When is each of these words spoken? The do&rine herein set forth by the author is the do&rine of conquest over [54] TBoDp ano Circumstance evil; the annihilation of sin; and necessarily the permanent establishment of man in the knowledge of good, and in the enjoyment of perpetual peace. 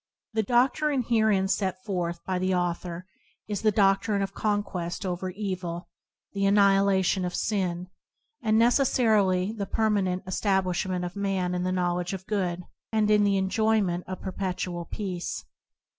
The 0.33 0.41
do&rine 0.41 1.03
herein 1.05 1.47
set 1.47 1.83
forth 1.83 2.25
by 2.25 2.39
the 2.39 2.55
author 2.55 3.05
is 3.47 3.61
the 3.61 3.71
do&rine 3.71 4.23
of 4.23 4.33
conquest 4.33 5.05
over 5.05 5.29
[54] 5.29 5.29
TBoDp 5.29 5.35
ano 5.35 5.55
Circumstance 5.59 5.59
evil; 5.59 5.89
the 6.33 6.45
annihilation 6.47 7.25
of 7.25 7.35
sin; 7.35 7.87
and 8.41 8.57
necessarily 8.57 9.51
the 9.51 9.67
permanent 9.67 10.23
establishment 10.25 11.05
of 11.05 11.15
man 11.15 11.53
in 11.53 11.61
the 11.61 11.71
knowledge 11.71 12.13
of 12.13 12.25
good, 12.25 12.63
and 12.91 13.11
in 13.11 13.23
the 13.23 13.37
enjoyment 13.37 14.03
of 14.07 14.21
perpetual 14.21 14.85
peace. 14.85 15.45